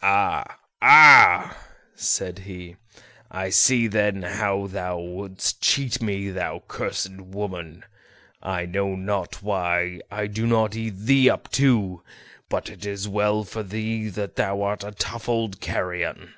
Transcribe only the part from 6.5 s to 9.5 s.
cursed woman; I know not